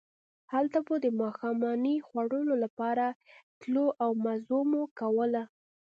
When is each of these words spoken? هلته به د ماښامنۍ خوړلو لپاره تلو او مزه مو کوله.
هلته 0.53 0.79
به 0.87 0.95
د 1.05 1.07
ماښامنۍ 1.21 1.97
خوړلو 2.07 2.53
لپاره 2.63 3.05
تلو 3.61 3.85
او 4.03 4.11
مزه 4.23 4.59
مو 4.69 4.83
کوله. 4.99 5.43